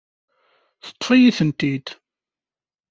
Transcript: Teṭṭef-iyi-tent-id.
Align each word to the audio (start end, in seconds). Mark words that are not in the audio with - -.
Teṭṭef-iyi-tent-id. 0.85 1.87